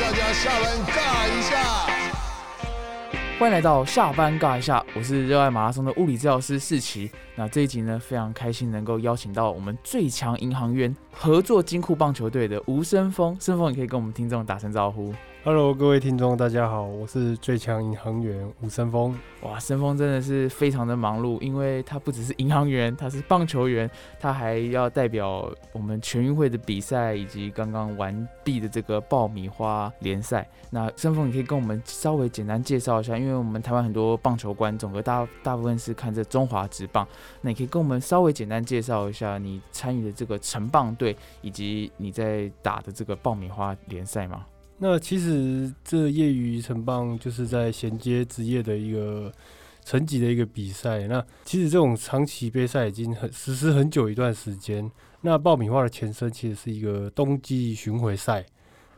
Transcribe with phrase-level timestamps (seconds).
[0.00, 1.56] 大家下班尬一下。
[3.38, 7.10] 欢迎来到下班尬一下，我是热爱马拉松的物理治疗师世奇。
[7.34, 13.36] 那这一集呢，非常开心能够邀请到我们最强银行员合作金库棒球队的吴生峰。
[13.38, 15.14] 生峰，你可以跟我们听众打声招呼。
[15.44, 19.12] Hello，各位听众，大家好，我是最强银行员吴森峰。
[19.40, 23.90] 哇，生峰真的是非常的忙碌，因为他不只是银行员，他是棒球员，
[24.20, 30.48] 他还要代表我们全运会的比赛，以及刚刚完毕的这个爆米花联赛。
[30.70, 37.04] 那生峰，你可以跟我们稍微简单介绍一下，因为我们台湾很多棒球观众，和大大部分是看这中华职棒，
[37.40, 44.46] 那你可以跟我们稍微简单介绍一下你参与的这个城棒队，以及你在打的这个爆米花联赛吗？
[44.84, 49.32] 那其实这业余城棒就是在衔接职业的一个
[49.84, 51.06] 层级的一个比赛。
[51.06, 54.90] 那其实这种长期杯赛已经很实施很久一段时间。
[55.20, 58.44] 那爆米花的前身其实是一个冬季巡回赛。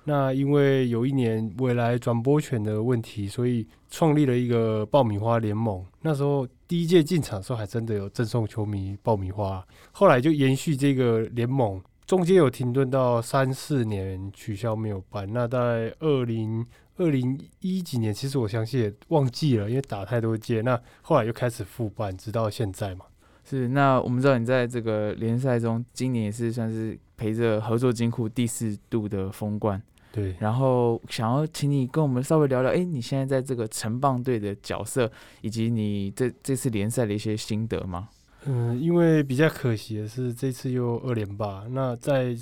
[0.05, 5.85] 那因为有一年未来转播权的问题，所以创立了一个爆米花联盟。
[6.01, 9.63] 那时候第一届进场的时候，还真的有赠送球迷爆米花。
[9.93, 15.27] 后来就延续这个联盟，中间有停顿到三四年取消没有办。
[15.33, 16.67] 那在二零
[16.97, 20.61] 二零一几年，其实我相信也忘记了，因为打太多届。
[20.61, 23.07] 那后来又开始复办，直到现在嘛。
[23.43, 29.83] 是，那我们知道你在这个联赛中，今年也是算是陪着合作金库第四度的封冠。
[30.13, 35.11] 对，然后想要请你跟我们稍微聊聊，哎，你现在在这个城棒队的角色，
[35.41, 38.09] 以及你这这次联赛的一些心得吗？
[38.47, 41.65] 嗯，因为比较可惜的是，这次又二连霸。
[41.71, 42.37] 那在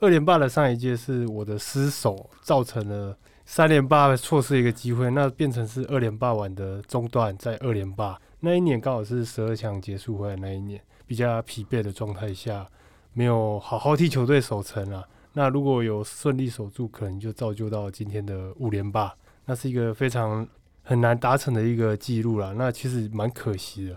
[0.00, 12.66] 二连霸的上一届是我的失手，造成了三连霸错失一个机会，那变成是二连霸完的中段，在二连霸那一年刚好是十二强结束回来那一年，比较疲惫的状态下，
[13.12, 15.04] 没有好好替球队守城啊。
[15.34, 20.46] 那如果有顺利守住，可能就造就到今天的五连霸，那是一个非常
[20.82, 22.54] 很难达成的一个记录了。
[22.54, 23.96] 那其实蛮可惜的。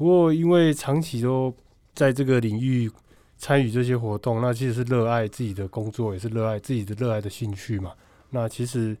[0.00, 1.54] 不过因为长期都
[1.92, 2.90] 在这个领域
[3.36, 7.92] 参与这些活动，那其实是热爱自己的工作，也是热爱自己的热爱的兴趣嘛。
[8.30, 8.96] 那其实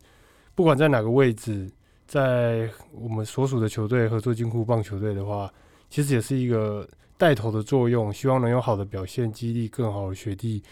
[0.54, 1.70] 不管在哪个位置，
[2.06, 5.50] 在我们所属的球队合作金库棒球队的话，
[5.88, 6.86] 其实也是一个
[7.16, 10.62] 带头的作用，希望能有好的表现，激励更好的学弟。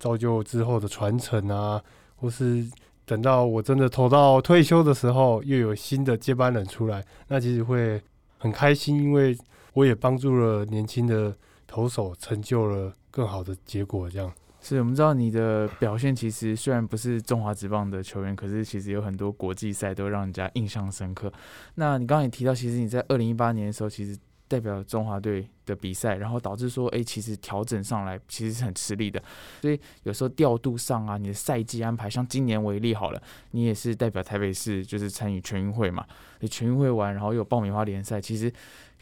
[0.00, 1.80] 造就之后的传承啊，
[2.16, 2.68] 或是
[3.04, 8.02] 等到我真的投到退休的时候，又有新的接班人出来，那其实会
[8.36, 9.38] 很开心，因为
[9.76, 14.08] 我也帮助了年轻的投手，成就了更好的结果。
[14.08, 14.32] 这样
[14.62, 21.30] 是我们知道你的表现，其实虽然不是中华职棒的球员，可是其实有很多国际赛都让人家印象深刻。
[21.74, 29.22] 那你刚刚也提到，其实你在二零一八年的时候，其实代表中华队的比赛，然后导致说，哎，其实调整上来其实是很吃力的，
[29.60, 36.04] 所以有时候调度上啊，你的赛季安排，像今年为例好了，你也是代表台北市，就是参与全运会嘛，
[36.40, 38.50] 你全运会完，然后有爆米花联赛，其实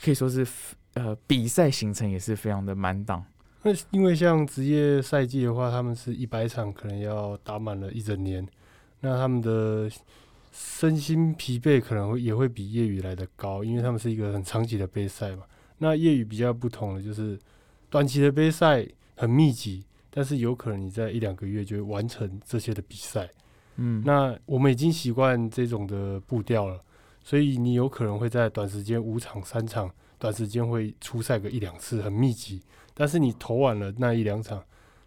[0.03, 0.47] 可以说是
[0.95, 3.25] 呃比赛行程也是非常的满档。
[3.63, 8.47] 那因为像职业赛季的话，他们是一百场，可能要打满了一整年，
[9.01, 9.91] 那他们的
[10.53, 15.45] 身心疲惫可能会也会比业余来的高，因为他们是一个很长期的杯赛嘛。
[15.79, 17.39] 那业余比较不同的就是，
[17.91, 23.29] 短期的杯赛很密集，但是有可能你在一两个月就会完成这些的比赛。
[23.77, 26.79] 嗯，那我们已经习惯这种的步调了，
[27.25, 32.63] 所以你有可能会在短时间五场、三场，短时间会出赛个一两次，很密集。
[32.93, 34.63] 但是你投完了那一两场，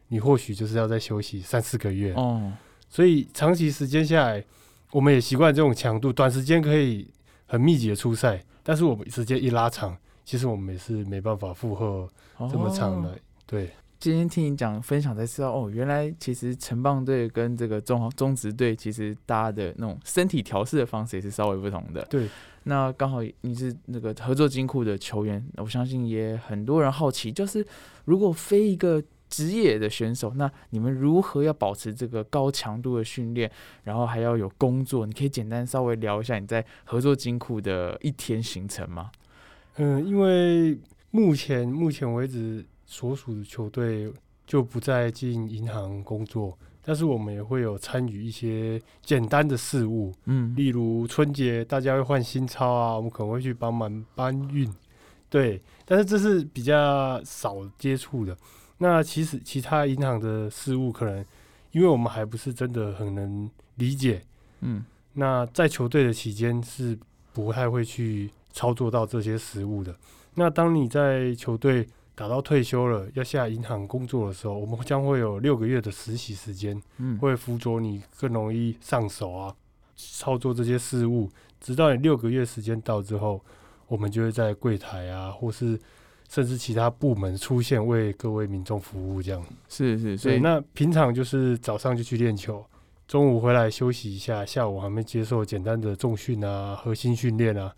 [0.07, 2.13] 你或许就是要再休息三四个月。
[2.16, 2.51] 哦，
[2.89, 4.44] 所以长期时间下来，
[4.91, 7.07] 我们也习惯这种强度，短时间可以
[7.45, 9.95] 很密集的出赛，但是我们时间一拉长，
[10.25, 12.09] 其实我们也是没办法负荷
[12.51, 13.11] 这么长的。
[13.11, 22.06] 哦对，今天听你讲分享才知道，哦，原来其实城棒队跟这个中中职队，其实大家的那种身体调试的方式也是稍微不同的。
[22.09, 22.28] 对，
[22.63, 27.66] 那刚好你是那个合作金库的球员，我相信也很多人好奇，就是
[28.06, 33.52] 如果非一个职业的选手，那你们如何要保持这个高强度的训练，
[33.84, 35.08] 然后还要有工作？
[35.08, 39.11] 你可以简单稍微聊一下你在合作金库的一天行程吗？
[39.78, 40.78] 嗯，因为
[41.09, 44.11] 目前目前为止所属的球队
[44.47, 54.73] 就不再进银行工作，但是我们也会有参与一些简单的事务，嗯，例如春节大家会换新钞啊，我们可能会去帮忙搬运，
[55.29, 58.35] 对，但是这是比较少接触的。
[58.78, 61.25] 那其实其他银行的事务可能，
[61.72, 64.23] 因为我们还不是真的很能理解，
[64.61, 66.97] 嗯，那在球队的期间是
[67.34, 69.93] 不太会去操作到这些实物的。
[70.35, 71.85] 那当你在球队
[72.17, 79.53] 打到退休了要下银行工作的时候，我们将会有六个月的实习时间，嗯，会辅佐你更容易上手啊，
[79.96, 81.29] 操作这些事务。
[81.61, 83.40] 直到你六个月时间到之后，
[83.87, 85.79] 我们就会在柜台啊，或是
[86.28, 89.46] 甚至其他部门出现，为各位民众服务这样。
[89.70, 92.66] 是是，所以，那平常就是早上就去练球，
[93.08, 97.72] 中午回来休息一下，下午还没接受简单的重训啊、核心训练啊，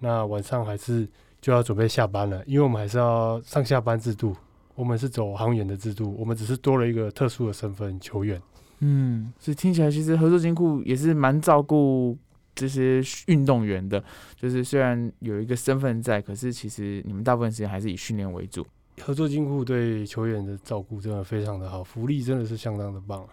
[0.00, 1.08] 那晚上还是
[1.46, 4.34] 就要准备下班了，因为我们还是要上下班制度，
[4.74, 8.42] 我们是走航员的制度，我们只是多了一个特殊的身份——球员。
[8.80, 12.18] 嗯，所以听起来其实合作金库也是蛮照顾
[12.52, 14.02] 这些运动员的，
[14.34, 18.66] 就是虽然有一个身份在，可是其实你们大部分时间还是以训练为主。
[19.00, 23.24] 合作金库对球员的照顾真的非常的好，福利真的是相当的棒。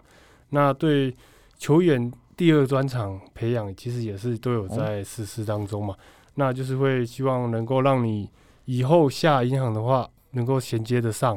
[0.50, 1.12] 那对
[1.58, 5.96] 球员第二专场培养，其实也是都有在实施当中嘛。
[6.34, 8.28] 那就是会希望能够让你
[8.64, 11.34] 以后下银行的话，能够衔接得上，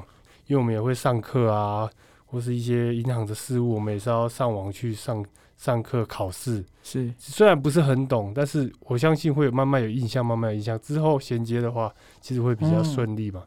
[0.47, 1.89] 因为我们也会上课啊，
[2.25, 5.23] 或是一些银行的事务，我们也是要上网去上
[5.57, 6.63] 上课考试。
[6.83, 13.43] 是虽然不是很懂，但是我相信会有慢慢有印象，慢慢有印象之后衔接的话，其实会比较顺利嘛。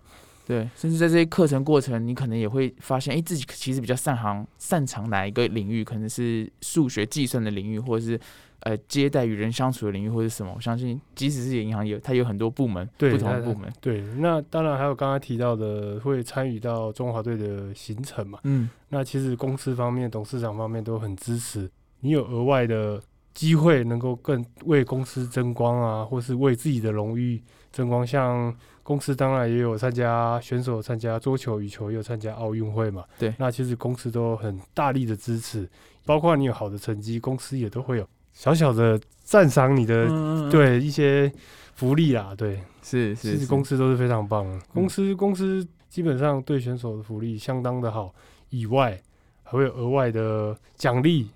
[0.47, 8.19] 对，甚至在这些课程过程，你可能也会发现，哎，自己其实比较擅长擅长哪一个领域，可能是数学计算的领域，或者是
[8.61, 10.53] 呃接待与人相处的领域，或者什么。
[10.55, 13.73] 我相信，即使是银行有，它有很多部门，对不同的部门。
[13.81, 18.39] 对，那当然还有刚刚提到的，会参与到中华队的行程嘛。
[18.45, 21.71] 嗯，那其实公司方面、董事长方面都很支持，
[22.01, 23.01] 你有额外的
[23.33, 27.43] 机会，能够更为公司争光啊，或是为自己的荣誉
[27.73, 28.07] 争光。
[28.07, 33.05] 像公司当然也有参加选手参加桌球、羽球，也有参加奥运会嘛。
[33.19, 35.69] 对那其实公司都很大力的支持，
[36.05, 41.31] 包括你有好的成绩，公司也都会有小小的赞赏你的、嗯，对一些
[41.75, 42.35] 福利啦。
[42.37, 44.59] 对，是是是其实公司都是非常棒的。
[44.73, 48.15] 公司公司基本上对选手的福利相当的好，
[48.49, 49.01] 以外
[49.43, 51.31] 还会有额外的奖励。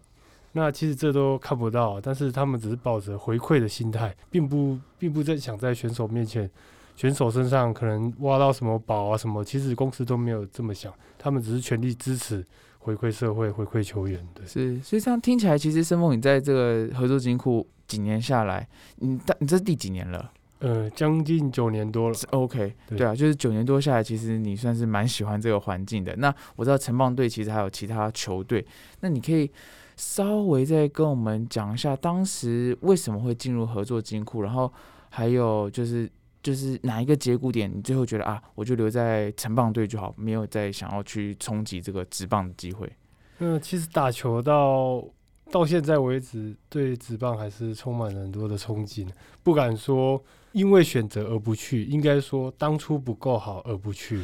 [0.56, 6.48] 那其实这都看不到，但是他们只是抱着回馈的心态，并不并不在想在选手面前、
[6.94, 9.44] 选手身上可能挖到什么宝啊什么。
[9.44, 12.44] 其实公司都没有这么想，他们只是全力支持、
[12.84, 14.22] 回馈社会、回馈球员。
[14.34, 20.30] 对，是，所以这样听起来，其实申峰你在这个合作金库几年下来，你大你这是第几年了？
[20.58, 22.14] 呃，将近九年多了。
[22.14, 26.14] 是 OK，对对啊，就是九年多下来，其实你算是蛮喜欢这个环境的。
[26.16, 28.66] 那我知道城棒队其实还有其他球队，
[29.00, 29.50] 那你可以
[29.96, 34.70] 稍微再跟我们讲一下，当时为什么会进入合作金库，然后
[35.08, 36.10] 还有就是
[36.44, 42.86] 就是哪一个节骨点，你最后觉得啊，我就留在城棒队就好，没有再想要去冲击这个职棒的机会。
[43.38, 45.02] 那其实打球到
[45.50, 49.08] 到现在为止，对职棒还是充满了很多的憧憬，
[49.42, 54.22] 不敢说因为选择而不去，应该说当初不够好而不去，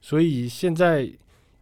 [0.00, 1.06] 所以现在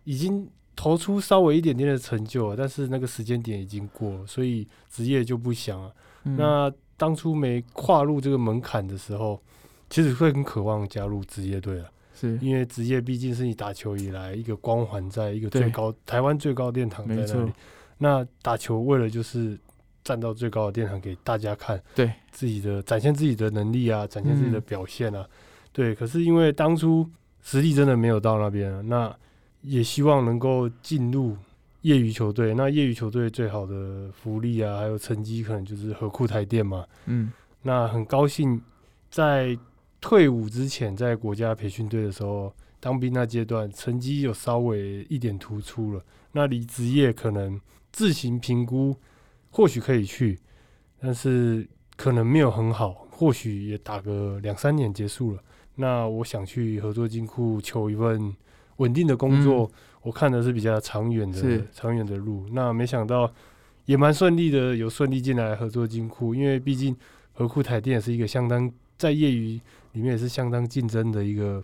[0.04, 5.92] 已经投出稍微一点点的成就了，但是那个时间点已经过了，所以职业就不想了。
[6.24, 9.42] 嗯那当初没跨入这个门槛的时候，
[9.90, 11.90] 其实会很渴望加入职业队了。
[12.14, 17.52] 是因为职业毕竟是你打球以来一个光环，在一个最高台湾最高殿堂在那里。
[17.98, 19.58] 那打球为了就是
[20.04, 25.26] 站到最高的殿堂给大家看，对自己的展现自己的能力啊，展现自己的嗯表现啊。
[25.72, 27.08] 对，可是因为当初
[27.42, 29.16] 实力真的没有到那边啊，那
[29.62, 31.36] 也希望能够进入
[31.82, 32.54] 业余球队。
[32.54, 36.84] 那业余球队最好的福利啊，还有成绩，可能就是和库台电嘛。
[37.06, 38.60] 嗯那很高兴
[39.10, 39.56] 在
[40.00, 46.02] 退伍之前，在国家培训队的时候，当兵那阶段成绩有稍微一点突出了。
[46.32, 47.60] 那离职业可能
[47.92, 48.96] 自行评估，
[49.50, 50.38] 或许可以去，
[50.98, 55.42] 但是可能没有很好，或许也打个两三年结束了。
[55.74, 58.34] 那我想去合作金库求一份
[58.76, 59.70] 稳定的工作，
[60.02, 62.46] 我看的是比较长远的长远的路。
[62.52, 63.30] 那没想到
[63.84, 66.96] 也蛮顺利的，有顺利进来合作金库，因为毕竟
[67.32, 69.60] 河库台电也是一个相当在业余
[69.92, 71.62] 里面也是相当竞争的一个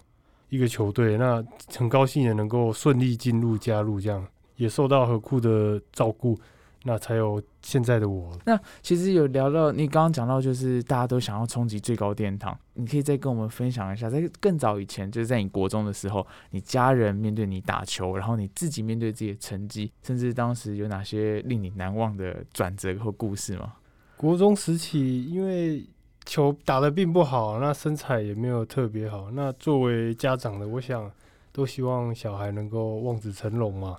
[0.48, 1.16] 一个球队。
[1.16, 6.38] 那很高兴也能够顺利进入加入，这样也受到何库的照顾，
[6.84, 8.36] 那才有现在的我。
[8.44, 23.74] 那其实有聊到你刚刚讲到，就是大家都想要冲击最高殿堂，你可以再跟我们分享一下，在更早以前，就是在你国中的时候，你家人面对你打球，然后你自己面对自己的成绩，甚至当时有哪些令你难忘的转折或故事吗？
[24.16, 25.84] 国中时期，因为
[26.26, 29.30] 球打得并不好，那身材也没有特别好。
[29.30, 31.10] 那作为家长的，我想
[31.52, 33.96] 都希望小孩能够望子成龙嘛。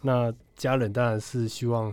[0.00, 1.92] 那家人当然是希望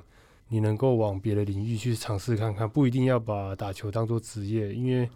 [0.49, 5.09] 你能够往别的领域去尝试看看，不一定要把打球当做职业，因为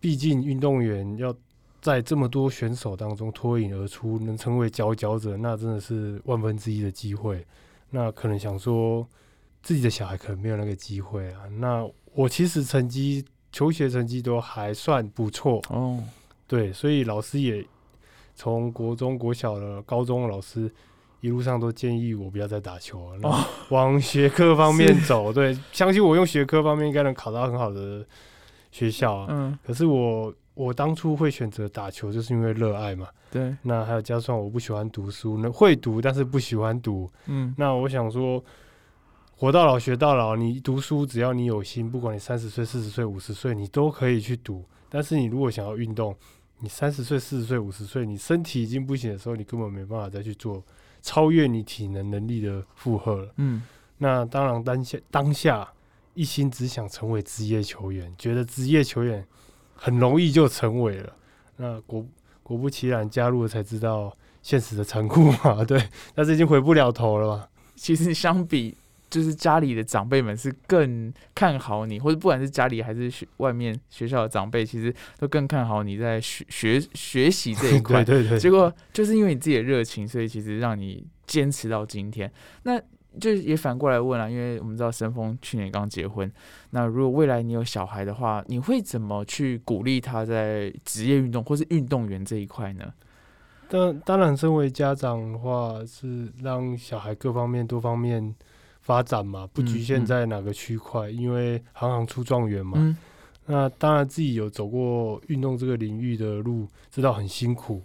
[0.00, 1.34] 毕竟运动员要
[1.80, 7.46] 在这么多选手当中脱颖而出，能成为佼佼者，那真的是万分之一的机会。
[7.90, 9.06] 那可能想说，
[9.62, 11.42] 自己的小孩可能没有那个机会啊。
[11.58, 16.02] 那我其实成绩求学成绩都还算不错哦，
[16.48, 17.64] 对，所以老师也
[18.34, 20.72] 从国中、国小的、高中老师
[21.20, 25.30] 一路上都建议我不要再打球了，那往学科方面走。
[25.34, 28.04] 对，相信我用学科方面应该能考到很好的
[28.72, 29.26] 学校啊。
[29.30, 33.06] 嗯，可是我我当初会选择打球，就是因为热爱嘛。
[33.30, 37.08] 对，那还有加上我不喜欢读书，那会读但是不喜欢读。
[37.26, 38.42] 嗯，那我想说，
[39.42, 44.64] 活到老学到老，你读书只要你有心，不管你三十岁、四十岁、五十岁，你都可以去读。
[44.88, 46.16] 但是你如果想要运动，
[46.60, 50.62] 你三十岁、四十岁、五十岁，你身体已经不行的时候，你根本没办法再去做
[51.00, 53.32] 超越你体能能力的负荷了。
[53.38, 53.64] 嗯，
[53.98, 55.68] 那当然当下当下
[56.14, 59.26] 一心只想成为职业球员，觉得职业球员
[59.74, 61.12] 很容易就成为了。
[61.56, 62.06] 那果
[62.44, 65.64] 果不其然，加入了才知道现实的残酷嘛。
[65.66, 65.84] 对，
[66.14, 67.48] 但是已经回不了头了嘛。
[67.74, 68.76] 其实相比，
[69.12, 78.02] 就是家里的长辈们是更看好你，或者不管是家里还是学外面学校的长辈，其实都更看好你在学学学习这一 块。
[78.02, 78.38] 对对对。
[78.38, 82.32] 结果就是因为你自己的热情，所以其实让你坚持到今天。
[82.62, 82.80] 那
[83.20, 86.32] 就也反过来问了，因为我们知道申峰去年刚结婚，
[86.70, 92.90] 那如果未来你有小孩的话，你会怎么去鼓励他在职业运动或是运动员这一块呢？
[93.68, 98.34] 当当然，身为家长的话，是让小孩各方面多方面
[98.82, 102.74] 发展嘛，不局限在哪个区块，因为行行出状元嘛。
[102.76, 102.96] 嗯。
[103.46, 107.82] 那当然，自己有走过运动这个领域的路，知道很辛苦。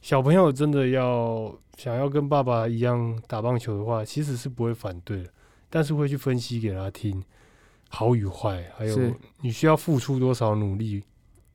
[0.00, 5.30] 小朋友真的要想要跟爸爸一样打棒球的话，其实是不会反对的，
[5.68, 7.22] 但是会去分析给他听，
[7.90, 11.02] 好与坏，还有你需要付出多少努力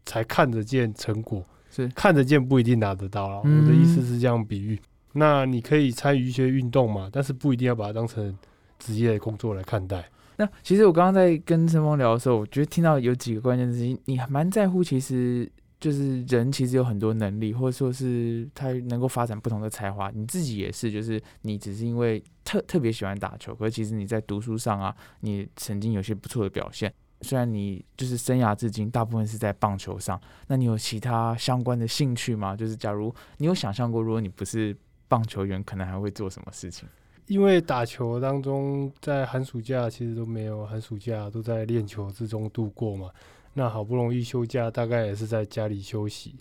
[0.06, 1.44] 才看得见成果。
[1.72, 4.80] 是看得见不一定拿得到了，我的意思是这样比喻。
[5.14, 8.38] 那你可以参与一些运动嘛，但是不一定要把它当成
[8.84, 10.04] 职业工作来看待。
[10.36, 15.50] 那其实我刚刚在跟陈峰聊的时候，我觉得听到有几个关键词，你还蛮在乎，其实
[15.80, 20.10] 就是人其实有很多能力，或者说是他能够发展不同的才华。
[20.10, 26.92] 你自己也是，就是你只是因为特特别喜欢打球，可是其实你在读书上啊，你曾经有些不错的表现。
[27.22, 32.56] 虽然你就是生涯至今大部分是在棒球上，那你有其他相关的兴趣吗？
[32.56, 34.76] 就是假如你有想象过，如果你不是
[35.08, 36.90] 棒球员，可能还会做什么事情？
[37.28, 43.10] 因为打球当中，在寒暑假其实都没有寒暑假，都在练球之中度过嘛。
[43.54, 46.36] 那好不容易休假，大概也是在家里休息。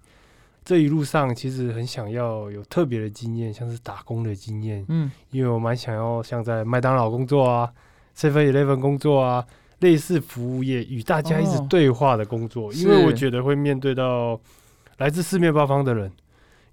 [0.65, 4.85] 这一路上其实很想要有特别的经验，像是打工的经验。
[4.89, 7.73] 嗯，因为我蛮想要像在麦当劳工作啊
[8.17, 9.47] ，seven eleven 工作啊。
[9.81, 14.41] 类似服务业与大家一直对话的工作，因为我觉得会面对到
[14.99, 16.09] 来自四面八方的人，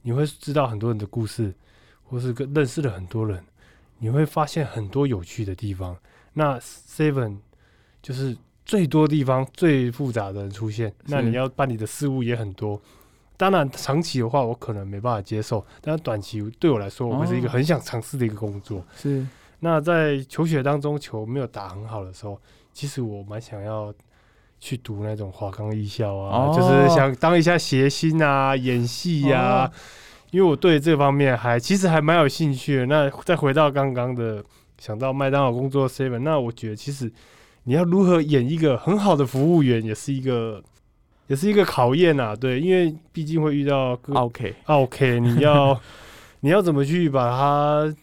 [0.03, 1.51] 你会知道很多人的故事，
[2.03, 3.43] 或是跟认识了很多人，
[3.99, 5.95] 你会发现很多有趣的地方。
[6.33, 7.37] 那 Seven
[8.01, 12.81] 就是最多地方最复杂的人出现，那你要办理的事务也很多。
[13.37, 18.85] 当然长期的话，我可能没办法接受，但短期对我来说，我会是一个很想尝试的一个工作。
[18.95, 19.25] 是。
[19.59, 22.39] 那在求学当中，球没有打很好的时候。
[22.71, 23.93] 其实我蛮想要
[24.59, 29.69] 去读那种华冈艺校啊，就是想当一下谐星啊，演戏呀。
[30.31, 32.85] 因为我对这方面还其实还蛮有兴趣的。
[32.85, 34.43] 那再回到刚刚的，
[34.77, 37.11] 想到麦当劳工作 seven，那我觉得其实
[37.63, 40.63] 你要如何演一个很好的服务员，也是一个
[41.27, 42.35] 也是一个考验啊。
[42.35, 45.79] 对，因为毕竟会遇到 OK OK，你要
[46.41, 47.95] 你要怎么去把它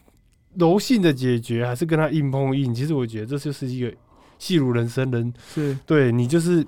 [0.55, 2.73] 柔性的解决，还是跟他硬碰硬？
[2.73, 3.93] 其实我觉得这就是一个。
[4.39, 6.63] 戏如人生，人是对你就是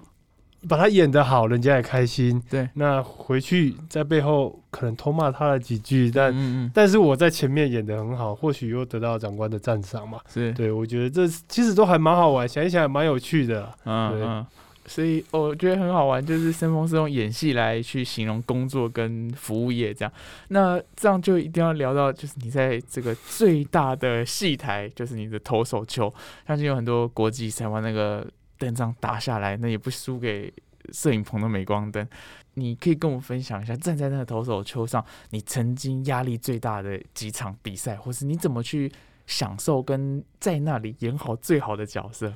[0.67, 2.41] 把他演得好，人家也开心。
[2.49, 10.19] 对，那回去在背后可能偷骂他了几句，但嗯嗯但是我在前面演得很好，或许又得到长官的赞赏嘛。
[10.27, 13.71] 是对，我觉得这其实都还蛮好玩，想一想也蛮有趣的。
[13.85, 14.45] 嗯嗯。
[14.85, 20.11] 所以我觉得很好玩，就是申峰是用演戏来去形容工作跟服务业这样。
[20.47, 26.11] 那这样就一定要聊到，就是你在这个最大的戏台，就是你的投手球，
[26.47, 28.25] 相信有很多国际赛玩那个
[28.59, 30.53] 灯这样打下来，那也不输给
[30.91, 32.07] 摄影棚的镁光灯。
[32.53, 38.91] 你可以跟我分享一下，站在那个投手球上，你曾经压力最大的几场比赛，或是你怎么去
[39.25, 42.33] 享受跟在那里演好最好的角色？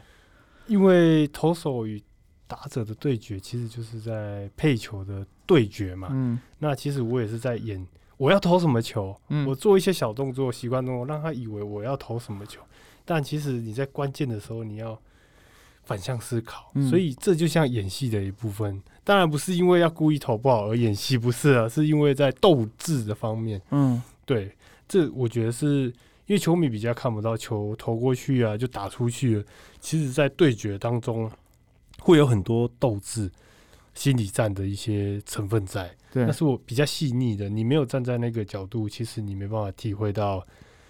[0.67, 2.01] 因为投手与
[2.47, 6.07] 打者的对决其实就是在配球的对决嘛。
[6.11, 12.61] 嗯，那其实我也是在演我要投什么球，嗯，我做一些小动作、习惯动作，让他以为我要投什么球。
[13.03, 14.97] 但其实你在关键的时候，你要
[15.83, 16.71] 反向思考。
[16.89, 18.81] 所以这就像演戏的一部分。
[19.03, 24.55] 当然不是因为要故意投不好而演戏，不是啊， 是因为在斗志的方面，嗯对，
[24.87, 25.93] 这我觉得是
[26.25, 29.43] 因为球迷比较看不到球投过去啊，就打出去了。
[29.81, 31.29] 其实，在对决当中
[31.99, 33.29] 会有很多斗志、
[33.93, 35.93] 心理战的一些成分在。
[36.13, 40.47] 对那，是我比较细腻的，你没有站在那个角度，其实你没办法体会到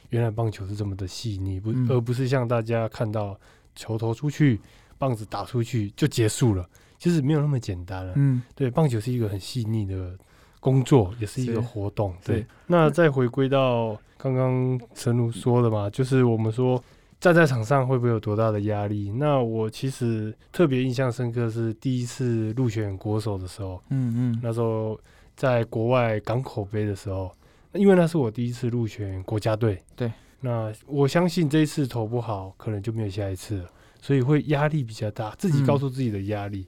[0.10, 3.36] 原来棒球是这么的细腻，不，嗯而不是像大家看到
[3.74, 4.62] 球投出去，
[5.04, 6.66] 棒子打出去就结束了，
[6.98, 8.14] 其实没有那么简单了。
[8.16, 8.42] 嗯。
[8.56, 10.18] 对，棒球是一个很细腻的
[10.62, 12.16] 工作，也是一个活动。
[12.24, 16.82] 对，那再回归到刚刚陈如说的嘛，就是我们说
[17.20, 19.12] 站在场上会不会有多大的压力？
[19.12, 24.98] 那我其实特别印象深刻是第一次入选国手的时候，嗯嗯，那时候
[25.36, 27.30] 在国外港口杯的时候，
[27.74, 29.84] 因为那是我第一次入选国家队。
[29.98, 33.70] 对，那我相信这一次投不好，可能就没有下一次了，
[34.04, 36.66] 所以会压力比较大，自己告诉自己的压力。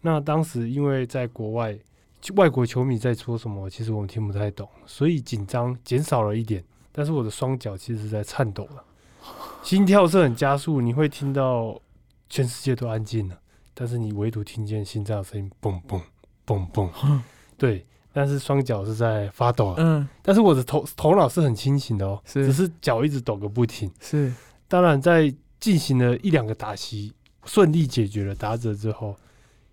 [0.00, 1.78] 那当时因为在国外，
[2.34, 6.64] 外国球迷在说什么，其实我们听不太懂，所以紧张减少了一点。
[6.90, 8.84] 但是我的双脚其实是在颤抖了，
[9.62, 11.80] 心跳是很加速，你会听到
[12.28, 13.38] 全世界都安静了，
[13.74, 16.02] 但是你唯独听见心脏的声音嘣嘣
[16.44, 16.90] 嘣嘣。
[17.56, 19.76] 对，但是双脚是在发抖啊。
[19.78, 23.88] 嗯但是我的头头脑是很清醒的哦，是只是脚一直抖个不停。
[24.00, 24.34] 是，
[24.66, 25.32] 当然，在
[25.62, 27.12] 进行了一两个打席，
[27.44, 29.16] 顺利解决了打者之后，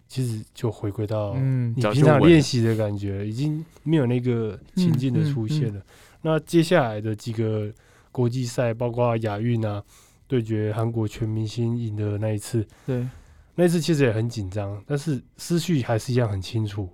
[0.07, 5.81] 其实就回归到嗯，你平常练习的感觉，已经没有那个情境的出现了。
[6.21, 7.73] 那接下来的几个
[8.11, 9.83] 国际赛，包括亚运啊，
[10.27, 13.07] 对决韩国全明星赢的那一次，对，
[13.55, 16.87] 那一次其实也很紧张，但是思绪还是一样很清楚，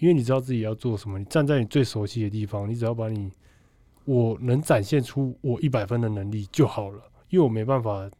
[0.00, 3.30] 因为你知道自己要做什么，你站在你最熟悉的地方，你只要把你
[4.04, 7.00] 我能展现出我一百分的能力就好了，
[7.30, 8.10] 因为我没办法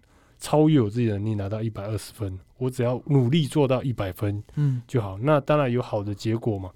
[0.44, 5.16] 超越我自己的能力拿到一百二十分，我只要努力做到一百分嗯就好。
[5.16, 6.70] 那当然有好的结果嘛，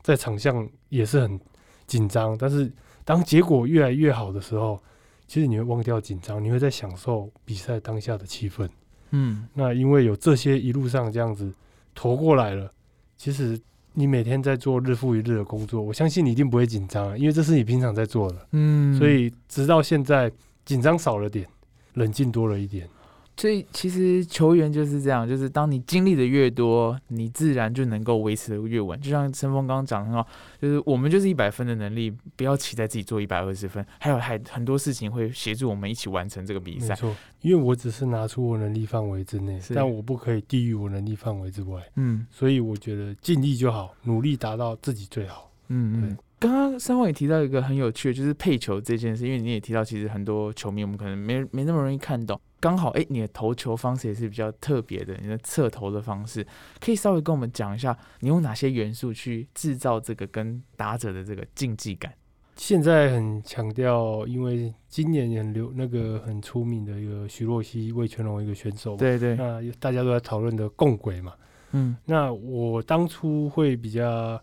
[0.00, 1.40] 在场上也是很
[1.88, 2.70] 紧张，但是
[3.04, 4.80] 当结果越来越好的时候，
[5.26, 8.68] 其实你会忘掉紧张，你会在享受比赛当下的气氛。
[9.10, 11.52] 嗯那因为有这些一路上这样子
[11.96, 12.70] 投过来了，
[13.16, 13.60] 其实
[13.92, 18.46] 你每天在做日复一日的工作，我相信你一定不会紧张啊，因为这是你平常在做的。
[18.52, 20.30] 嗯，所以直到现在，
[20.64, 21.44] 紧张少了点，
[21.94, 22.88] 冷静多了一点。
[23.40, 29.00] 所以其实球员就是这样，就是当你经历的越多，你自然就能够维持的越稳。
[29.00, 30.28] 就像陈峰刚刚讲的很好，
[30.60, 36.88] 就是我们就是一百分的能力，不要期待自己做一百二十分，还有还很多事情会协助我们一起完成这个比赛。
[36.88, 41.80] 没错，因为我只是拿出我能力范围之内，但我不可以低于我能力范围之外。
[41.96, 45.50] 嗯所以我觉得尽力就好，努力达到自己最好。
[45.68, 46.18] 嗯嗯。
[46.40, 52.40] 刚刚三旺也提到一个很有趣的，就是配球这件事，因为你也提到，其实很多球迷我们可能没没那么容易看懂。
[52.58, 56.46] 刚好，哎、你的投球方式也是比较特别的，你的侧投的方式，
[56.80, 62.12] 可以稍微跟我们讲一下，你用哪些元素去制造这个跟打者的这个竞技感？
[62.56, 71.34] 现在很强调，因为今年也很流那个很出名的一个徐若曦魏全龙一个选手嘛，对对，那大家都在讨论的共轨嘛。
[71.72, 74.42] 嗯那我当初会比较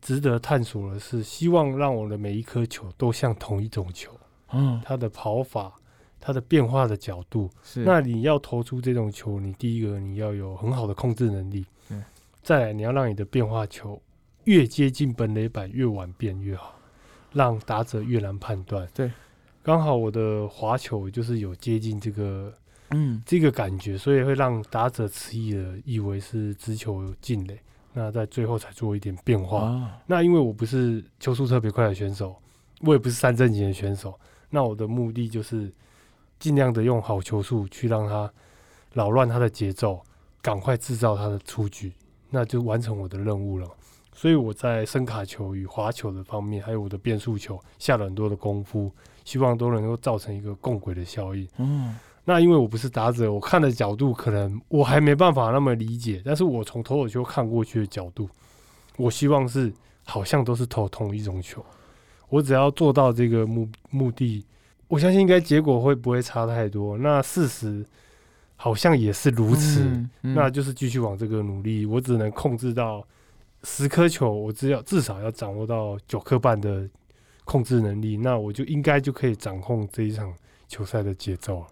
[0.00, 4.10] 值得探索的是，希望让我的每一颗球都像同一种球，
[4.52, 5.72] 嗯，它的跑法、
[6.18, 7.50] 它的变化的角度。
[7.62, 7.84] 是。
[7.84, 12.02] 那你要投出这种球，你第一个你要有很好的控制能力，嗯
[12.42, 14.00] 再来你要让你的变化球
[14.44, 16.74] 越接近本垒板越晚变越好，
[17.32, 18.88] 让打者越难判断。
[18.94, 19.10] 对，
[19.62, 22.52] 刚好我的滑球就是有接近这个
[22.90, 23.22] 嗯。
[23.26, 27.60] 这个感觉，所以会让打者迟疑的以为是直球进垒，
[27.92, 29.62] 那在最后才做一点变化。
[29.62, 32.36] 啊，那因为我不是球速特别快的选手，
[32.80, 35.72] 我也不是三正型的选手，那我的目的就是
[36.38, 38.32] 尽量的用好球速去让他
[38.92, 40.02] 扰乱他的节奏，
[40.40, 41.92] 赶快制造他的出局，
[42.30, 43.68] 那就完成我的任务了。
[44.12, 48.92] 所以我在声卡球与滑球的方面，还有我的变速球下了很多的功夫，
[49.24, 51.48] 希望都能够造成一个共轨的效应。
[51.56, 58.28] 嗯那因为我不是打者，我看的角度可能我还没办法那么理解，但是我从投手球看过去的角度，
[58.96, 59.72] 我希望是
[60.04, 61.64] 好像都是投同一种球，
[62.28, 64.44] 我只要做到这个目目的，
[64.86, 66.98] 我相信应该结果会不会差太多。
[66.98, 67.84] 那事实
[68.56, 71.86] 好像也是如此，嗯嗯那就是继续往这个努力。
[71.86, 73.04] 我只能控制到
[73.62, 76.88] 十颗球，我只要至少要掌握到九颗半的
[77.44, 80.32] 控制能力，那我就应该就可以掌控这一场
[80.68, 81.66] 球赛的节奏了。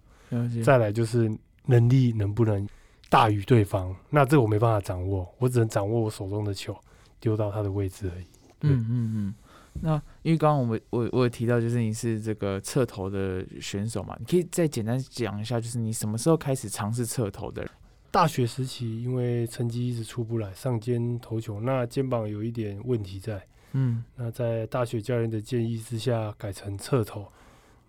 [0.65, 1.31] 再来就是
[1.67, 2.67] 能力能不能
[3.09, 6.77] 大于对方，那这我没办法掌握，我只能掌握我手中的球
[7.21, 8.25] 丢到他的位置而已。
[8.63, 9.35] 嗯嗯嗯。
[9.81, 17.65] 那因为刚刚我们我我有提到，就是你是这个侧投的选手嘛，你可以再简单讲一下，就是你什么时候开始尝试侧投的？
[18.11, 23.41] 大学时期因为成绩一直出不来，上肩投球，那肩膀有一点问题在。
[23.73, 27.31] 嗯，那在大学教练的建议之下，改成侧投。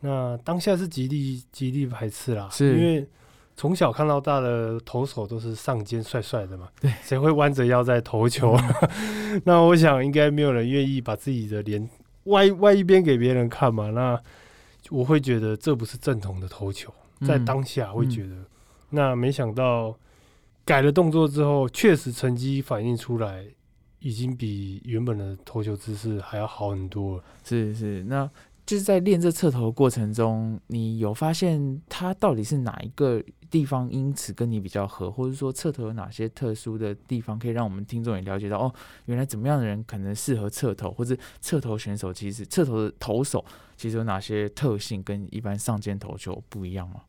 [0.02, 3.08] 那当下是极力极力排斥啦，是因为
[3.56, 8.58] 从小看到大的投手都是上肩帅帅的嘛，对，谁会弯着腰在投球？
[9.44, 11.90] 那我想应该没有人愿意把自己的脸
[12.26, 13.92] 歪歪一边给别人看嘛。
[13.92, 14.18] 那
[14.90, 16.94] 我会觉得这不是正统的投球，
[17.28, 18.36] 在嗯当下会觉得。
[18.92, 19.94] 那没想到
[20.64, 23.46] 改了动作之后，确实成绩反映出来，
[24.00, 27.24] 已经比原本的投球姿势还要好很多了。
[27.44, 28.30] 是是，那
[28.70, 38.72] 就是在练这侧头的过程中，你有发现它到底是哪一个地方因此跟你比较合，或者说侧头有哪些特殊的地方，可以让我们听众也了解到哦，
[39.06, 43.44] 原来怎么样的人可能适合侧头，或者侧头选手其实侧头的投手
[43.76, 47.02] 其实有哪些特性跟一般上肩投球不一样吗？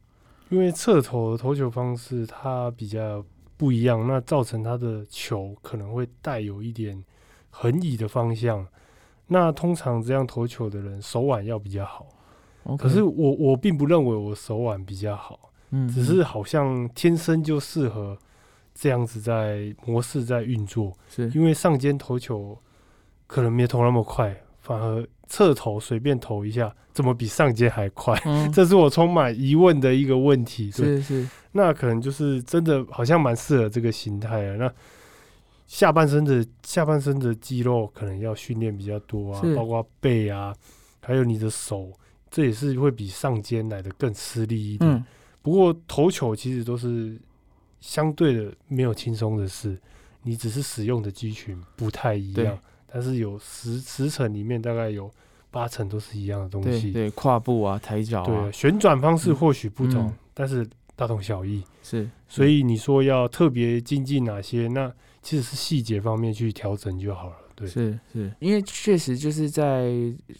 [0.48, 3.22] 因为侧投的投球方式它比较
[3.58, 7.04] 不一样，那造成他的球可能会带有一点
[7.50, 8.66] 横移的方向。
[9.32, 12.06] 那通常这样投球的人手腕要比较好
[12.76, 18.16] 可是我我并不认为我手腕比较好，嗯，只是好像天生就适合
[18.74, 20.92] 这样子在模式在运作。
[21.08, 22.56] 是因为上肩投球
[23.26, 28.20] 可能没投那么快，反而侧投随便投一下，怎么比上肩还快？
[28.26, 30.70] 嗯， 这是我充满疑问的一个问题。
[30.72, 34.56] 对，是是那可能就是真的好像蛮适合这个形态啊。
[34.56, 34.72] 那
[35.70, 40.52] 下半身的下半身的肌肉可能要训练比较多啊，包括背啊，
[41.00, 41.92] 还有你的手，
[42.28, 44.90] 这也是会比上肩来的更吃力一点。
[44.90, 45.04] 嗯
[45.42, 47.16] 不过投球其实都是
[47.80, 49.80] 相对的没有轻松的事，
[50.24, 52.58] 你只是使用的肌群不太一样，
[52.92, 55.08] 但是有十十层里面大概有
[55.52, 56.90] 八成都是一样的东西。
[56.90, 61.62] 对对，跨步啊，抬脚啊对，，旋转方式或许不同，嗯但是大同小异。
[61.82, 67.36] 是，所以你说要特别精进哪些，那其实是细节方面去调整就好了。
[67.54, 69.92] 对，是是，因为确实就是在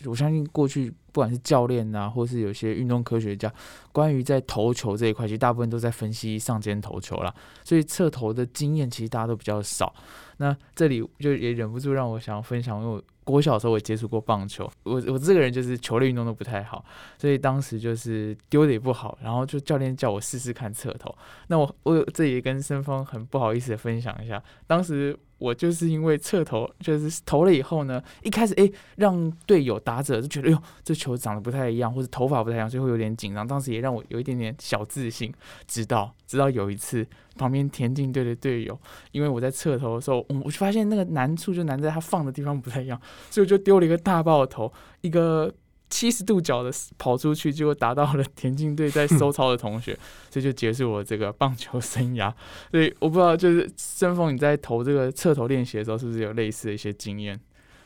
[0.06, 3.52] 我相信过去不管是教练啊，或是有些运动科学家，
[3.92, 9.92] 关于在投球这一块，其实大部分都在分析上肩投球啦，所以侧投的经验其实大家都比较少。
[10.38, 16.82] 那这里就也忍不住让我想要分享，因为我国小的时候我接触过棒球，我我这个人就是球类运动都不太好，
[17.18, 21.14] 所以当时就是丢的也不好，然后就教练叫我试试看侧投。
[21.48, 33.44] 那我我这也跟申峰很不好意思的分享一下，当时我就是因为侧投，就是投了以后呢，一开始诶让队友打者就觉得，哎呦这球长得不太一样，或者头发不太一样，所以会有点紧张。
[33.44, 35.32] 当时也让我有一点点小自信，
[35.66, 37.04] 直到直到有一次
[37.36, 38.78] 旁边田径队的队友，
[39.12, 43.00] 因为我在侧投的时候，我就发现那个难处就难在他放的地方不太一样，
[43.30, 45.52] 所以我就丢了一个大爆头，一个。
[45.90, 49.92] 七十度角的跑出去，结果打到了田径队在收操的同学，
[50.30, 52.32] 所以就结束我这个棒球生涯。
[52.70, 57.38] 所以我不知道，就是申峰你在投这个侧投练习的时候，是不是有类似的一些经验？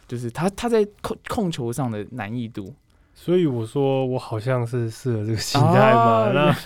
[0.07, 2.75] 就是他他在控控球上的难易度
[3.15, 6.25] 所以我说我好像是适合这个心态嘛。
[6.25, 6.57] 啊那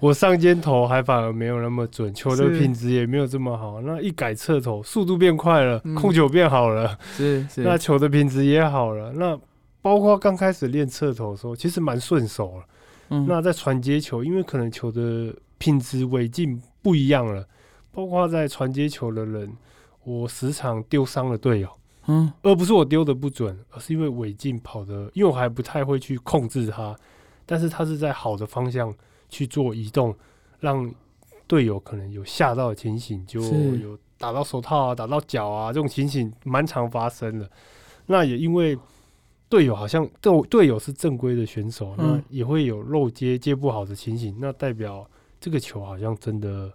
[0.00, 3.82] 我上肩投还反而没有那么准，球的品质也没有这么好。
[3.82, 9.12] 那一改侧投，速度变快了，嗯控球变好了，是是那球的品质也好了。
[9.14, 9.38] 那
[9.86, 12.64] 包括刚开始练侧头的时候，其实蛮顺手了。
[13.10, 17.46] 嗯那在传接球，因为可能球的品质尾劲不一样了，
[17.92, 19.56] 包括在传接球的人，
[20.02, 21.68] 我时常丢伤了队友，
[22.08, 26.96] 嗯而不是我丢的不准，而是因为尾劲跑的，因为我还不太会去控制它，
[27.46, 28.92] 但是它是在好的方向
[29.28, 30.12] 去做移动，
[30.58, 30.92] 让
[31.46, 37.48] 队友可能有吓到的情形，就有打到手套啊、打到脚啊这种情形蛮常发生的。
[38.06, 38.76] 那也因为
[39.48, 45.08] 队友好像队队友是正规的选手，那嗯也会有漏接接不好的情形，那代表
[45.40, 46.72] 这个球好像真的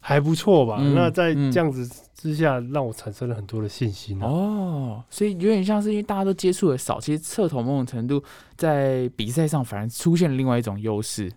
[0.00, 0.78] 还不错吧？
[0.80, 4.26] 嗯那在嗯这样子之下，让我产生了很多的信心、啊。
[4.26, 8.22] 哦，所以有点像是因为大家都接触的少，其实侧投某种程度
[8.56, 11.30] 在比赛上反而出现了另外一种优势。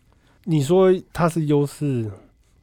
[0.45, 2.11] 你说它是优势，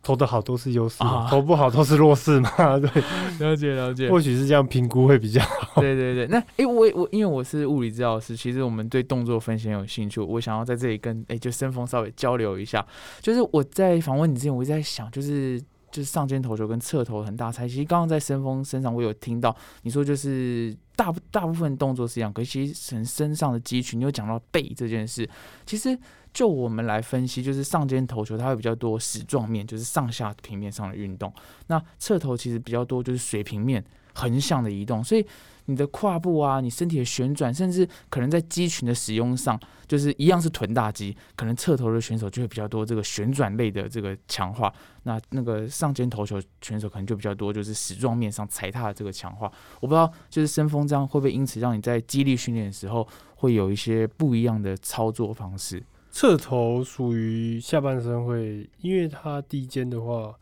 [0.03, 2.51] 投的好都是优势投不好都是弱势嘛？
[2.81, 2.91] 对，
[3.39, 5.81] 了解了解或许是这样评估会比较好。
[5.81, 10.19] 对对对，那诶，我我因为我是物理治疗师，其实我们对动作分析很有兴趣。
[10.21, 12.85] 我想要在这里跟诶，就申峰稍微交流一下。
[13.21, 15.61] 就是我在访问你之前，我一直在想，就是
[15.91, 17.69] 就是上肩投球跟侧投很大差。
[17.69, 25.29] 其实刚刚在申峰身上，我有听到你说，就是大部大部分动作是一样，可是其实很身上的肌群，你有讲到背这件事。
[25.67, 25.97] 其实
[26.33, 31.33] 就我们来分析，就是上肩投球它会比较多矢状面，就是上下平面上的运动。
[31.67, 33.85] 那侧投其实比较多就是水平面。
[34.13, 35.25] 横向的移动，所以
[35.67, 44.71] 你的胯部啊，你身体的旋转，甚至可能在肌群的使用上，就是一样是臀大肌，可能侧头的选手就会比较多这个旋转类的这个强化，
[45.05, 49.51] 那那个上肩投球选手可能就比较多就是矢状面上踩踏的这个强化。
[49.81, 55.81] 我不知道就是申峰这样会不会因此让你在肌力训练的时候会有一些不一样的操作方式？
[56.11, 60.35] 侧头属于下半身会，因为它低肩的话，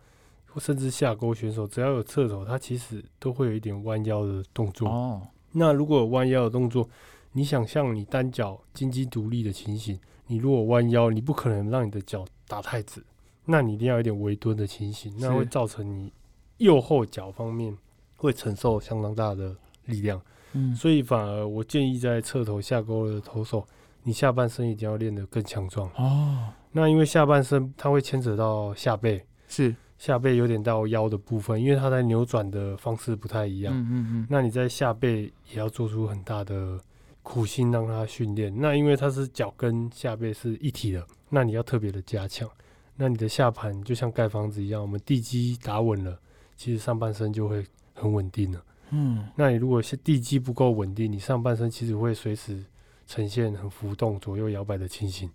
[0.57, 4.88] 甚至下勾选手只要有侧头，他其实都会有一点弯腰的动作。
[4.88, 6.88] 哦，那如果有弯腰的动作，
[7.33, 13.00] 你想象你单脚金鸡独立的情形，你如果弯腰，你不可能让你的脚打太直，
[13.44, 16.12] 那你一定要有点微蹲的情形，那会造成你
[16.57, 17.76] 右后脚方面
[18.16, 19.54] 会承受相当大的
[19.85, 20.20] 力量。
[20.54, 23.64] 嗯，所以反而我建议在侧头下勾的投手，
[24.02, 25.88] 你下半身一定要练得更强壮。
[25.96, 33.74] 哦，那因为下半身它会牵扯到下背，是，下背有点到腰的部分，因为它在扭转的方式不太一样。
[33.74, 36.80] 嗯嗯嗯，那你在下背也要做出很大的
[37.22, 38.52] 苦心让它训练。
[38.56, 42.48] 那因为它是脚跟下背是一体的，那你要特别的加强。
[42.96, 46.18] 那你的下盘就像盖房子一样，我们地基打稳了，
[46.56, 48.64] 其实上半身就会很稳定了。
[48.90, 52.64] 嗯，那你如果是地基不够稳定，你上半身其实会随时
[53.09, 55.29] 呈现很浮动、左右摇摆的情形。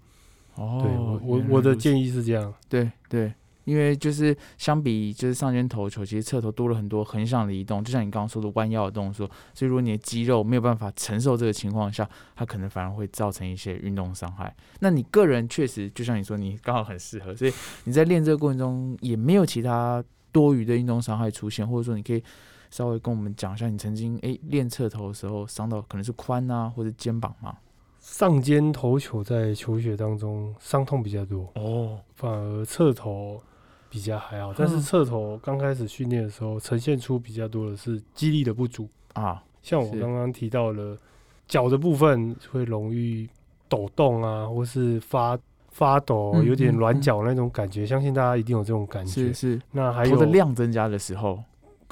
[0.55, 2.53] 哦，对我我我的建议是这样。
[2.69, 3.33] 对对，
[3.63, 14.55] 因为就是相比就是上肩投球，其实侧头多了很多横向的移动，就像你刚刚说的弯腰的动作，所以如果你的肌肉没有办法承受这个情况下，它可能反而会造成一些运动伤害。
[14.79, 17.53] 那你个人确实就像你说，你刚好很适合，所以
[17.85, 22.23] 你在练这个过程中也没有其他多余的运动伤害出现，或者说你可以
[22.69, 27.57] 稍微跟我们讲一下，你曾经诶练侧头的时候伤到可能是髋啊或者肩膀吗？
[28.03, 33.41] 上肩投球在球学当中伤痛比较多，哦，反而侧头
[33.89, 34.53] 比较还好。
[34.53, 38.89] 但是嗯侧头刚开始训练的时候，呈现出比较多的是肌力的不足。
[39.13, 40.97] 啊，像我刚刚提到了
[41.47, 43.25] 脚的部分会容易
[43.69, 45.39] 抖动啊，或是发
[45.69, 47.85] 发抖，嗯有点软脚那种感觉。
[47.85, 49.33] 相信大家一定有这种感觉是。
[49.33, 51.41] 是，那还有的有量增加的时候，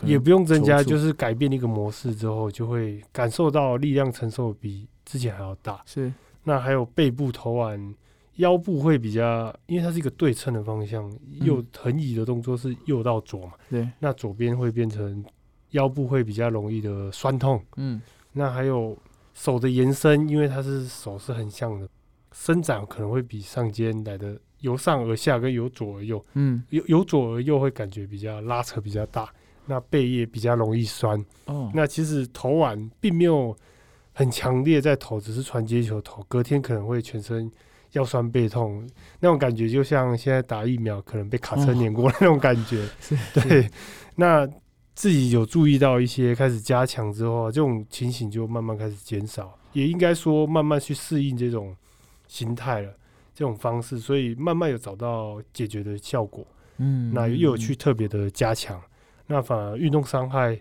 [0.03, 5.81] 也不用增加，就是改变一个模式之后，就会感受到力量承受比之前还要大。
[5.85, 7.93] 是那还有背部投腕、
[8.37, 15.23] 腰部会比较，因为它是一个对称的方向，右横移的动作是右到左嘛，对，那左边会变成
[15.71, 17.61] 腰部会比较容易的酸痛。
[17.75, 18.97] 嗯那还有
[19.33, 21.87] 手的延伸，因为它是手是很像的，
[22.31, 29.29] 伸展可能会比上肩来的由上而下跟由左而右，嗯由由左而右会感觉比较拉扯比较大，
[29.65, 31.23] 那背也比较容易酸。
[31.45, 33.55] 哦，那其实头腕并没有
[34.13, 37.49] 很强烈在投，只是传接球投，隔天可能会全身
[37.93, 38.87] 腰酸背痛，
[39.19, 42.87] 那种感觉就像现在打疫苗可能被卡车碾过那种感觉。
[42.99, 43.69] 是对，
[44.15, 44.47] 那
[44.93, 51.75] 自己有注意到一些开始加强之后，这种情形就慢慢开始减少，也应该说慢慢去适应这种
[52.27, 52.93] 心态了，
[53.33, 56.45] 这种方式，所以慢慢有找到解决的效果。
[56.77, 58.81] 嗯，那又有嗯去特别的加强，
[59.27, 60.59] 那反而运动伤害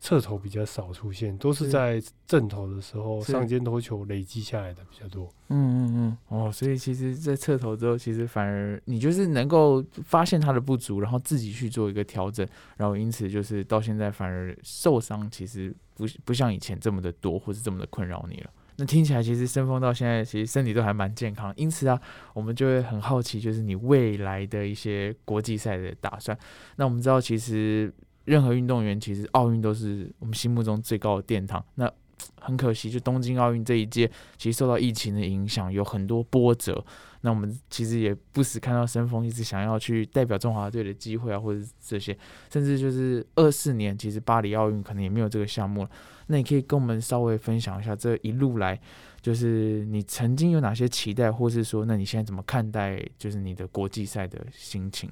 [0.00, 5.28] 侧头比较少出现，都是是在正头的时候上肩投球累积下来的比较多。
[5.48, 18.50] 嗯嗯嗯，哦，所以其实，在侧头之后，其实反而你就是能够发现它的不足，然后自己去做一个调整，然后因此就是到现在反而受伤其实不不像以前这么的多，或是这么的困扰你了。
[18.76, 22.00] 那听起来其实申峰到现在其实身体都还蛮健康，因此啊，
[22.32, 26.38] 我们就会很好奇，就是你未来的一些国际赛的打算。
[26.76, 27.92] 那我们知道，其实
[28.28, 31.64] 任何运动员其实奥运都是我们心目中最高的殿堂。
[31.74, 31.90] 那
[32.40, 36.84] 很可惜，就东京奥运这一届，其实受到疫情的影响，有很多波折。
[37.20, 42.16] 那我们其实也不时看到申峰一直想要去代表中华队的机会啊，或者这些，
[42.52, 45.90] 甚至就是二四年，其实巴黎奥运可能也没有这个项目了。
[46.26, 48.80] 那你可以跟我们稍微分享一下这一路来，
[49.22, 55.08] 就是你曾经有哪些期待，或是说，那你现在怎么看待就是你的国际赛的心情？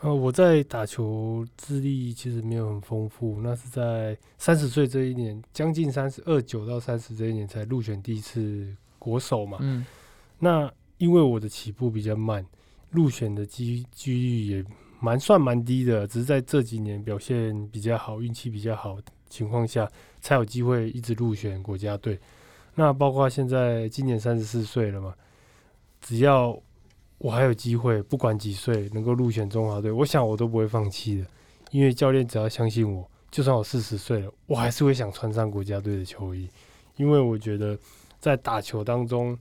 [0.00, 9.58] 呃，我在打球资历其实没有很丰富，那是在三十岁这一年，将近三十二九到三十这一年才入选第一次国手嘛。
[9.60, 9.84] 嗯
[10.38, 12.44] 那因为我的起步比较慢，
[12.90, 14.64] 入选的机几率也
[15.00, 22.18] 蛮算蛮低的，只是在这几年表现比较好，运气比较好的情况下，才有机会一直入选国家队。
[22.74, 25.14] 那包括现在今年三十四岁了嘛，
[26.02, 26.58] 只要
[27.18, 31.26] 我还有机会，不管几岁能够入选中华队，我想我都不会放弃的，
[31.70, 36.48] 因为教练只要相信我，就算我四十岁了，我还是会想穿上国家队的球衣，
[36.96, 37.78] 因为我觉得
[38.18, 39.38] 在打球当中。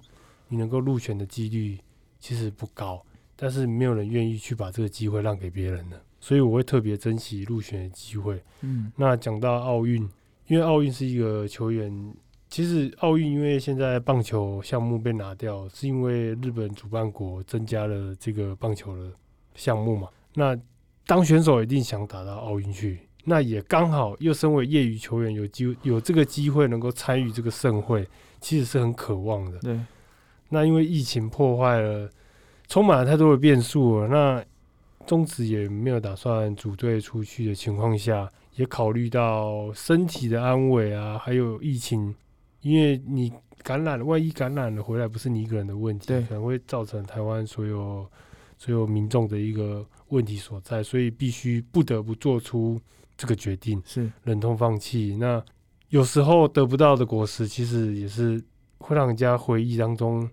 [0.48, 1.76] 你能够入选的几率
[2.20, 3.04] 其实不高，
[3.36, 8.40] 但是没有人愿意去把这个机会让给别人的，所以我会特别珍惜入选的机会。
[8.62, 10.08] 嗯那讲到奥运，
[10.46, 12.14] 因为奥运是一个球员，
[12.56, 19.12] 其实奥运因为现在棒球项目被拿掉，是因为日本主办国增加了这个棒球的
[19.56, 20.08] 项目嘛。
[20.36, 20.58] 那
[21.06, 28.08] 当选手一定想打到奥运去，那也刚好又身为业余球员有机有这个机会能够参与这个盛会，
[28.40, 29.60] 其实是很渴望的。
[29.60, 29.78] 对，
[30.48, 32.10] 那因为疫情破坏了，
[32.70, 34.08] 充满了太多的变数了。
[34.08, 34.46] 那
[35.06, 42.16] 中职也没有打算组队出去的情况下，也考虑到身体的安危啊，还有疫情，
[42.62, 43.32] 因为你
[43.64, 48.08] 感染了，万一感染了回来不是你一个人的问题，对可能会造成台湾所有
[48.58, 52.80] 所有民众的一个问题所在，所以必须不得不做出
[53.18, 53.82] 这个决定。
[53.86, 55.16] 是忍痛放弃。
[55.20, 55.44] 那
[55.90, 58.44] 有时候得不到的果实，其实也是
[58.80, 60.30] 会让人家回忆当中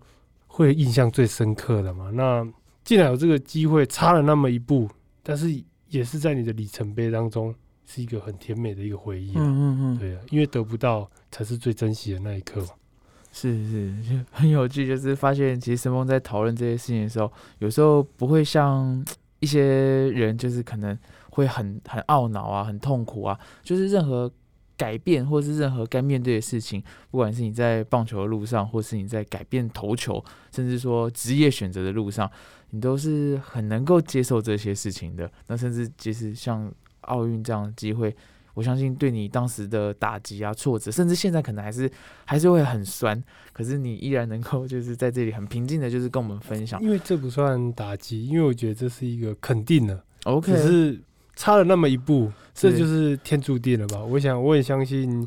[0.46, 2.10] 会印象最深刻的嘛。
[2.10, 2.46] 那
[2.84, 4.88] 既然有这个机会，差了那么一步，
[5.22, 5.48] 但是
[5.88, 7.54] 也是在你的里程碑当中，
[7.92, 9.34] 是一个很甜美的一个回忆、啊。
[9.36, 12.68] 嗯嗯嗯，对啊，因为得不到才是最珍惜的那一刻嘛。
[13.34, 19.04] 是是，就很有趣，就是发现其实申峰在讨论这些事情的时候，有时候不会像
[19.40, 20.96] 一些人，就是可能
[21.30, 24.30] 会很很懊恼啊，很痛苦啊，就是任何
[24.76, 30.22] 改变或是任何该面对的事情，不管是你在棒球的路上，或是你在改变投球，
[30.54, 32.30] 甚至说职业选择的路上，
[32.70, 35.30] 你都是很能够接受这些事情的。
[35.46, 36.70] 那甚至其实像
[37.02, 38.14] 奥运这样的机会，
[38.54, 41.90] 我相信对你当时的打击啊、挫折，甚至现在可能还是
[42.24, 46.82] 还是会很酸，可是你依然能够就是在这里很平静的，就是跟我们分享。
[46.82, 51.00] 因为这不算打击，因为我觉得这是一个肯定的，OK，只是
[51.34, 54.02] 差了那么一步，这就是天注定了吧？
[54.02, 55.26] 我想，我也相信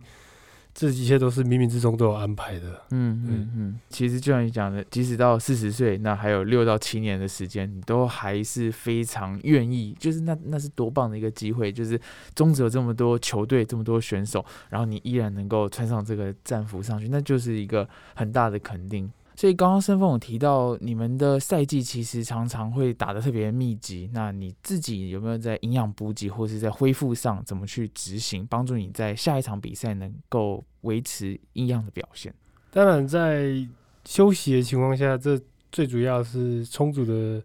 [0.75, 2.81] 这一切都是冥冥之中都有安排的。
[2.91, 11.97] 嗯嗯嗯，其实就像你讲的，即使到四十岁，那还有六到七年的时间，你都还是非常愿意，就是那那是多棒的一个机会，就是
[12.35, 19.09] 中职有这么多球队，这么多选手，然后你依然能够穿上这个战服上去，那就是一个很大的肯定。
[19.35, 24.09] 所以刚刚申峰有提到，你们的赛季其实常常会打得特别密集。
[24.13, 32.33] 那你自己有没有在营养补给或是在恢复上怎么去执行，帮助你在下一场比赛能够维持一样的表现？
[32.71, 33.67] 当然，在
[34.05, 35.39] 休息的情况下，这
[35.71, 37.43] 最主要是充足的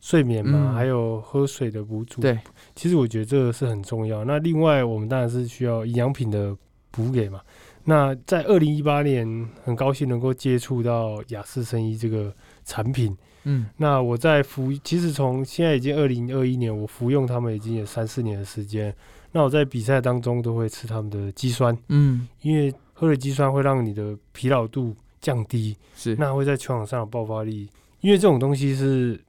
[0.00, 2.38] 睡眠嘛，嗯还有喝水的补助。，对，
[2.74, 4.24] 其实我觉得这个是很重要。
[4.24, 6.56] 那另外，我们当然是需要营养品的
[6.90, 7.42] 补给嘛。
[7.88, 13.16] 那在二零一八年，很高兴能够接触到雅士生医这个产品。
[13.44, 18.92] 嗯那我在服，其实从现在已经二零二一年，我服用他们已经有三四年的时间。
[19.30, 27.70] 那我在比赛当中都会吃他们的肌酸，嗯，因为喝了肌酸会让你的疲劳度降低，是那会在球场上的爆发力。
[28.00, 29.20] 因为这种东西是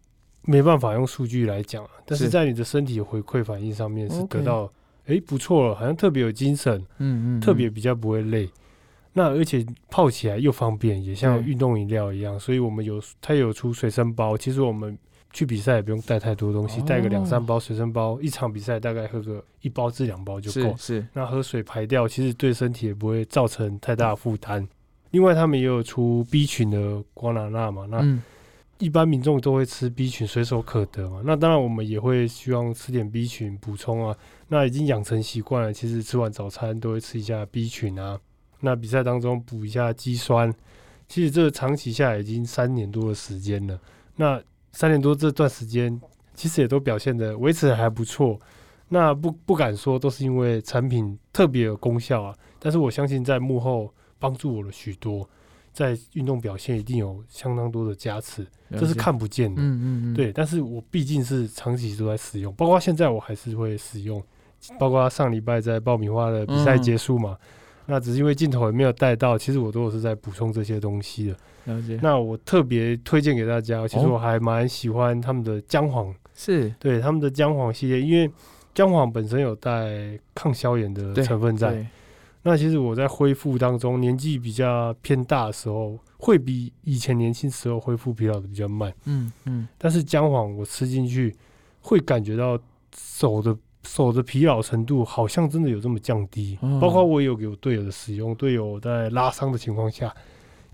[0.41, 4.71] 没办法用数据来讲，但是是在你的身体回馈反应上面是得到，
[5.07, 8.49] 诶不错了，好像特别有精神，嗯嗯，特别比较不会累。
[9.13, 14.37] 那而且泡起来又方便，也像运动饮料一样，所以我们有它有出随身包。
[14.37, 14.95] 其实我们
[15.33, 20.75] 去比赛也不用带太多东西，哦带个两三包随身包，一场比赛大概喝个一包至两包就够。
[20.77, 24.67] 是那喝水排掉，其实对身体也不会造成太大的负担。
[25.11, 28.21] 另外，他们也有出 B 群的瓜拿纳嘛，那嗯
[28.79, 31.21] 一般民众都会吃 B 群，随手可得嘛。
[31.25, 34.15] 那当然，我们也会希望吃点 B 群补充啊。
[34.49, 38.19] 那已经养成习惯了，其实吃完早餐都会吃一下 B 群啊。
[38.59, 40.53] 那比赛当中补一下肌酸，
[41.07, 43.79] 其实这长期下来已经三年多的时间了。
[44.15, 45.99] 那三年多这段时间，
[46.35, 48.39] 其实也都表现的维持的还不错。
[48.89, 55.27] 那不不敢说都是因为产品特别有功效啊，但是我相信在幕后帮助我了许多，
[55.77, 59.61] 在运动表现一定有相当多的加持，这是看不见的。
[59.61, 64.19] 嗯嗯嗯，对，但是我毕竟是长期都在使用，包括现在我还是会使用，
[64.79, 67.37] 包括上礼拜在爆米花的比赛嗯结束嘛，
[67.85, 71.35] 那只是因为镜头也没有带到，其实我都有是在补充这些东西的。
[71.65, 74.13] 了解，那我特别推荐给大家，其实哦。
[74.13, 76.73] 我还蛮喜欢他们的姜黄，是。
[76.79, 78.27] 对他们的姜黄系列，因为
[78.73, 81.85] 姜黄本身有带抗消炎的成分在。
[82.47, 88.93] 对那其实我在恢复当中，年纪比较偏大的时候，会比以前年轻时候恢复疲劳的比较慢。
[89.05, 91.35] 嗯嗯但是姜黄我吃进去，
[91.81, 92.57] 会感觉到
[92.95, 96.57] 手的手的疲劳程度好像真的有这么降低。
[96.61, 100.13] 哦包括我有给我队友的使用，队友在拉伤的情况下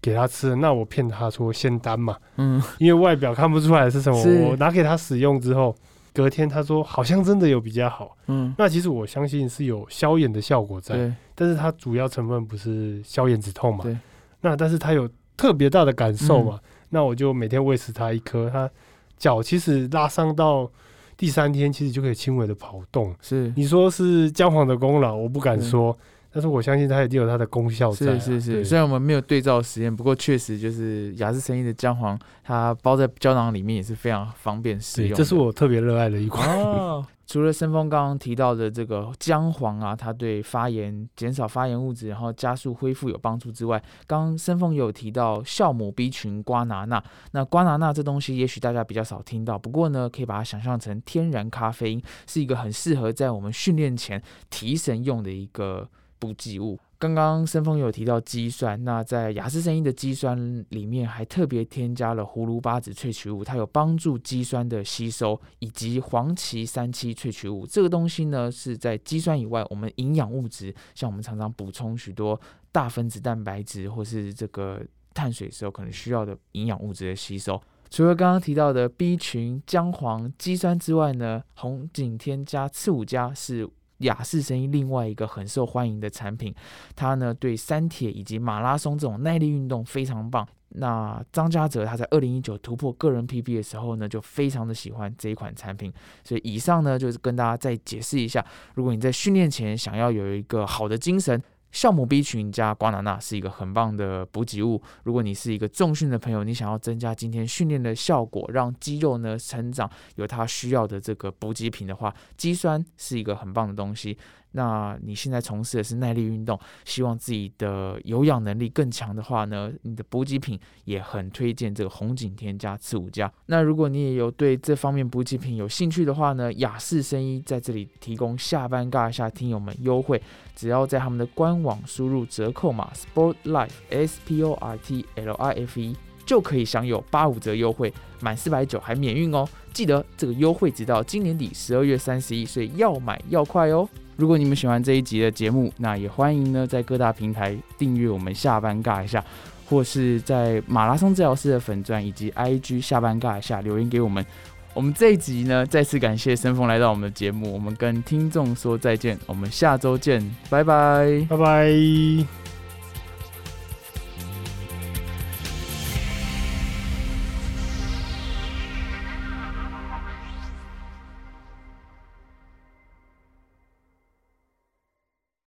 [0.01, 5.75] 给他吃，那我骗他说仙丹嘛，嗯，因为外表看不出来是什么，我拿给他使用之后，
[6.13, 8.15] 隔天他说好像真的有比较好。
[8.27, 13.97] 嗯，那其实我相信是有消炎的效果在，对，但是它主要成分不是消炎止痛嘛对。
[14.41, 16.59] 那但是它有特别大的感受嘛，
[16.89, 18.49] 那我就每天喂食它一颗。
[18.49, 18.69] 它
[19.17, 20.69] 脚其实拉伤到
[21.15, 23.15] 第三天其实就可以轻微的跑动。
[23.21, 25.97] 是你说是姜黄的功劳，我不敢对说，
[26.33, 35.15] 但是我相信它一定有它的功效在啊、是是是，虽然我们没有对照实验，不过确实就是雅士生意的姜黄，它包在胶囊里面也是非常方便使，用。
[35.15, 36.49] 这是我特别热爱的一款。
[36.59, 37.05] 哦。
[37.25, 47.01] 除了申峰刚刚提到的这个姜黄啊，它对发炎、减少发炎物质，然后加速恢复有帮助之外，刚刚申峰有提到酵母 B 群瓜拿钠。
[47.31, 55.87] 那瓜拿钠这东西，也许大家比较少听到，不过呢，可以把它想象成天然咖啡因，是一个很适合在我们训练前提神用的一个
[56.23, 56.79] 补给物。
[56.97, 67.67] 刚刚申峰有提到肌酸，那在雅思生意的肌酸里面还特别添加了葫芦巴籽萃取物，它有帮助肌酸的吸收，以及黄芪三七萃取物。
[67.67, 72.39] 这个东西呢是在肌酸以外，我们营养物质，像我们常常补充许多
[72.71, 74.81] 大分子蛋白质或是这个
[75.13, 77.61] 碳水时候可能需要的营养物质的吸收。
[77.89, 83.69] 除了刚刚提到的 B 群、姜黄、肌酸之外呢，红景天加次五加是
[83.99, 86.53] 雅士声音另外一个很受欢迎的产品，
[86.95, 90.47] 它呢对三铁以及马拉松这种耐力运动非常棒。
[90.75, 95.93] 那张家泽他在二零一九突破个人 PB 的时候呢，就非常的喜欢这一款产品。
[96.23, 101.41] 所以以上呢就是跟大家再解释一下，如果你在训练前想要有一个好的精神。
[101.73, 104.81] 酵母 B 群加瓜拿纳是一个很棒的补给物。
[105.03, 114.17] 如果你是一个重训的朋友，你想要增加今天训练的效果，让肌肉呢成长有它需要的这个补给品的话，肌酸是一个很棒的东西。
[114.53, 123.31] 那你现在从事的是耐力运动，希望自己的有氧能力更强的话呢，你的补给品也很推荐这个红景天加次五加。
[123.47, 130.21] 那如果你也有对这方面补给品有兴趣的话呢，雅士生医在这里提供下班尬下听友们优惠，
[130.55, 135.95] 只要在他们的官网输入折扣码 Sport Life S P O R T L I F E。
[136.25, 139.45] 就可以享有八五折优惠，满四百九还免运哦！
[139.73, 143.85] 记得这个优惠直到今年底十二月三十一，所以要买要快哦！
[144.15, 149.23] 如果你们喜欢这一集的节目，那也欢迎呢在各大平台订阅我们下班尬一下，
[149.67, 154.25] 或是在马拉松治疗师的粉钻以及 IG 下班尬一下留言给我们。
[154.73, 161.25] 我们这一集呢，再次感谢森峰来到我们的节目，我们跟听众说再见，我们下周见，拜拜。
[161.29, 162.42] 拜拜。